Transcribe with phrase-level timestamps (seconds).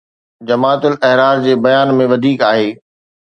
[0.47, 2.67] جماعت الاحرار جي بيان ۾ وڌيڪ آهي